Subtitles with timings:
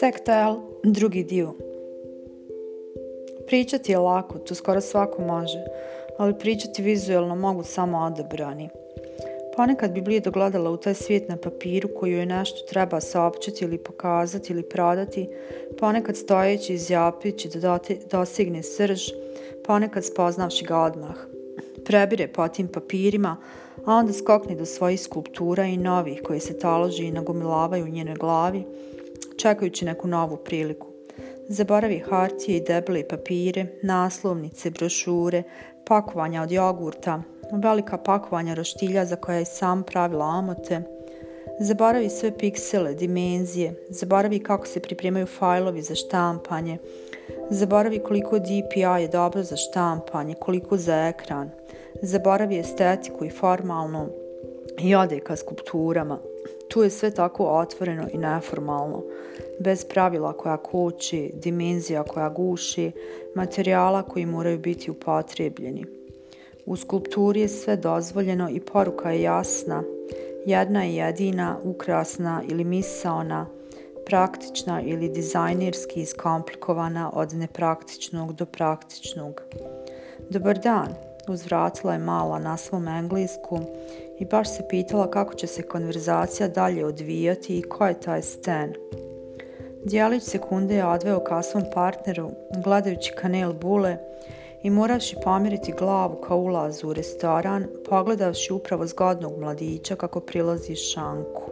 [0.00, 1.54] Sektel, drugi dio.
[3.46, 5.64] Pričati je lako, to skoro svako može,
[6.18, 8.68] ali pričati vizuelno mogu samo odabrani.
[9.56, 13.78] Ponekad bi blijedo gledala u taj svijet na papiru koju je nešto treba saopćiti ili
[13.78, 15.28] pokazati ili prodati,
[15.78, 17.78] ponekad stojeći izjapići da
[18.10, 19.02] dosigne srž,
[19.64, 21.16] ponekad spoznavši ga odmah.
[21.84, 23.36] Prebire po tim papirima,
[23.84, 28.14] a onda skokne do svojih skulptura i novih koje se talože i nagomilavaju u njenoj
[28.14, 28.64] glavi,
[29.38, 30.86] čekajući neku novu priliku.
[31.48, 35.42] Zaboravi hartije i debele papire, naslovnice, brošure,
[35.86, 37.22] pakovanja od jogurta,
[37.52, 40.82] velika pakovanja roštilja za koja je sam pravila amote,
[41.58, 46.78] Zaboravi sve piksele, dimenzije, zaboravi kako se pripremaju fajlovi za štampanje,
[47.50, 51.50] zaboravi koliko DPI je dobro za štampanje, koliko za ekran,
[52.02, 54.08] zaboravi estetiku i formalno
[54.78, 56.18] i ode ka skulpturama.
[56.68, 59.02] Tu je sve tako otvoreno i neformalno,
[59.60, 62.92] bez pravila koja koči, dimenzija koja guši,
[63.34, 65.84] materijala koji moraju biti upotrebljeni.
[66.66, 69.82] U skulpturi je sve dozvoljeno i poruka je jasna,
[70.46, 73.46] jedna je jedina, ukrasna ili misaona,
[74.06, 79.42] praktična ili dizajnerski iskomplikovana od nepraktičnog do praktičnog.
[80.30, 80.88] Dobar dan,
[81.28, 83.58] uzvratila je mala na svom englesku
[84.18, 88.72] i baš se pitala kako će se konverzacija dalje odvijati i ko je taj Stan.
[89.84, 92.30] Dijalić sekunde je odveo ka svom partneru,
[92.64, 93.96] gledajući kanel bule
[94.62, 101.42] i moravši pomiriti glavu ka ulazu u restoran, pogledavši upravo zgodnog mladića kako prilazi šanku.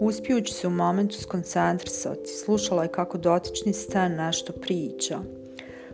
[0.00, 5.18] Uspijući se u momentu skoncentrisati, slušala je kako dotični Stan nešto priča–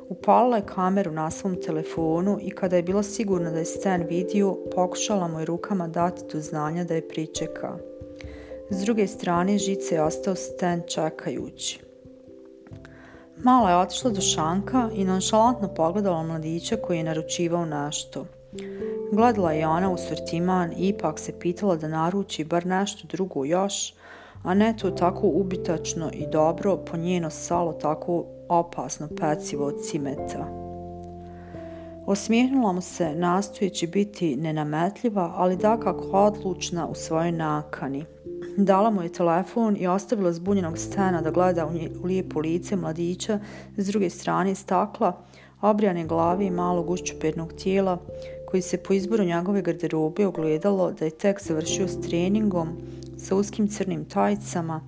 [0.09, 4.57] Upalila je kameru na svom telefonu i kada je bila sigurna da je Stan vidio,
[4.75, 7.77] pokušala mu je rukama dati do znanja da je pričeka.
[8.71, 11.81] S druge strane, žice je ostao Stan čekajući.
[13.37, 18.27] Mala je otišla do šanka i nonšalantno pogledala mladića koji je naručivao nešto.
[19.13, 23.95] Gledala je ona u sortiman i ipak se pitala da naruči bar nešto drugo još,
[24.43, 28.25] a ne to tako ubitačno i dobro po njeno salo tako
[28.59, 30.63] opasno pecivo od cimeta.
[32.07, 38.05] Osmijehnula mu se nastojeći biti nenametljiva, ali da kako odlučna u svojoj nakani.
[38.57, 42.77] Dala mu je telefon i ostavila zbunjenog stena da gleda u, nje, u lijepo lice
[42.77, 43.39] mladića
[43.77, 45.25] s druge strane stakla,
[45.61, 47.99] obrijane glave i malog ušćupernog tijela,
[48.51, 52.69] koji se po izboru njegove garderobe ogledalo da je tek završio s treningom
[53.19, 54.81] sa uskim crnim tajcama,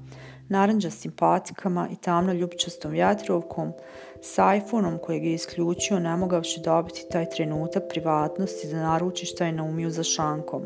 [0.49, 3.73] naranđastim patikama i tamno ljubčastom vjetrovkom,
[4.21, 9.91] s iPhoneom kojeg je isključio nemogavši dobiti taj trenutak privatnosti da naruči šta je naumio
[9.91, 10.63] za šankom.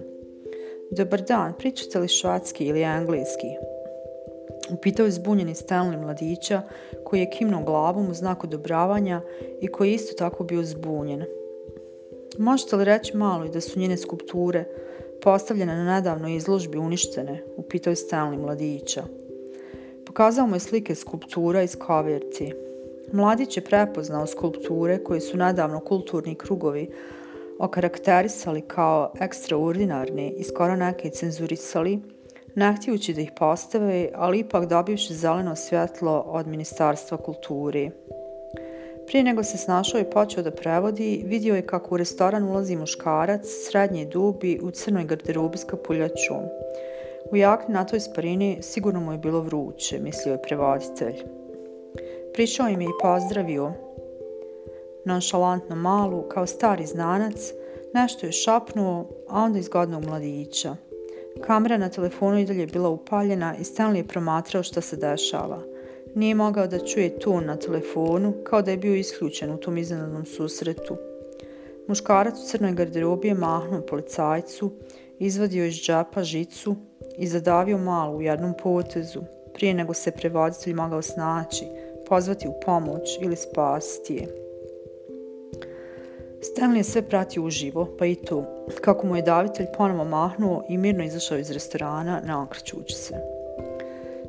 [0.91, 3.47] Dobar dan, pričate li švatski ili engleski?
[4.71, 6.63] Upitao je zbunjeni Stanley mladića
[7.05, 9.21] koji je kimnuo glavom u znak odobravanja
[9.61, 11.25] i koji je isto tako bio zbunjen.
[12.39, 14.65] Možete li reći malo i da su njene skulpture
[15.23, 17.45] postavljene na nedavnoj izložbi uništene?
[17.57, 19.05] Upitao je Stanley mladića.
[20.09, 22.53] Pokazao mu je slike skulptura iz kaverci.
[23.13, 26.91] Mladić je prepoznao skulpture koje su nadavno kulturni krugovi
[27.59, 31.99] okarakterisali kao ekstraordinarne i skoro neke cenzurisali,
[32.55, 32.75] ne
[33.15, 37.91] da ih postave, ali ipak dobivši zeleno svjetlo od Ministarstva kulture.
[39.07, 43.47] Prije nego se snašao i počeo da prevodi, vidio je kako u restoran ulazi muškarac,
[43.71, 46.43] srednje dubi, u crnoj garderobi s kapuljačom.
[47.33, 51.15] U jakni na toj sparini sigurno mu je bilo vruće, mislio je prevoditelj.
[52.35, 53.73] Prišao im je i pozdravio.
[55.05, 57.53] Nonšalantno malu, kao stari znanac,
[57.95, 60.77] nešto je šapnuo, a onda izgodnog mladića.
[61.47, 65.63] Kamera na telefonu i dalje bila upaljena i Stanley je promatrao što se dešava.
[66.15, 70.25] Nije mogao da čuje ton na telefonu, kao da je bio isključen u tom iznenadnom
[70.25, 70.97] susretu.
[71.89, 74.71] Muškarac u crnoj garderobi je mahnuo policajcu,
[75.19, 76.77] izvadio iz džapa žicu
[77.19, 79.21] i zadavio malu u jednom potezu,
[79.55, 81.65] prije nego se prevoditelj mogao snaći,
[82.09, 84.49] pozvati u pomoć ili spasiti je.
[86.41, 90.79] Stanley je sve pratio uživo, pa i to, kako mu je davitelj ponovo mahnuo i
[90.79, 93.15] mirno izašao iz restorana, ne okrećući se.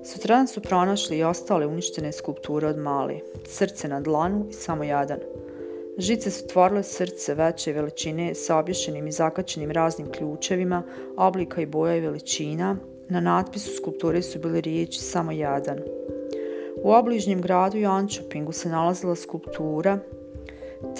[0.04, 5.19] Sutradan su pronašli i ostale uništene skulpture od male, srce na dlanu i samo jadan.
[6.00, 10.84] Žice su tvorile srce veće veličine sa obješenim i zakačenim raznim ključevima,
[11.18, 12.78] oblika i boja i veličina.
[13.10, 15.80] Na natpisu skulpture su bile riječi samo jedan.
[16.84, 20.00] U obližnjem gradu Jančopingu se nalazila skulptura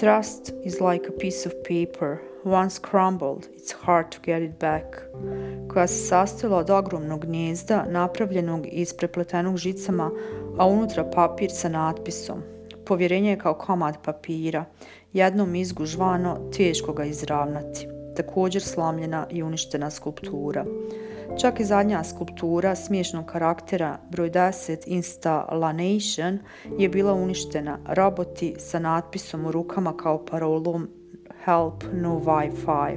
[0.00, 2.30] Trust is like a piece of paper.
[2.44, 4.96] once crumbled, it's hard to get it back,
[5.68, 10.10] koja se sastojila od ogromnog gnjezda napravljenog iz prepletenog žicama,
[10.58, 12.42] a unutra papir sa natpisom.
[12.90, 14.64] Povjerenje je kao komad papira,
[15.12, 17.86] jednom izgužvano, teško ga izravnati.
[18.16, 20.64] Također slamljena i uništena skulptura.
[21.40, 26.38] Čak i zadnja skulptura smiješnog karaktera broj 10 Installation
[26.78, 27.78] je bila uništena.
[27.88, 30.88] Roboti sa natpisom u rukama kao parolom
[31.44, 32.96] Help No Wi-Fi.